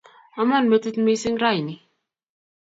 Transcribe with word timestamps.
Amon 0.39 0.69
metit 0.69 0.97
missing' 1.05 1.41
raini 1.43 1.75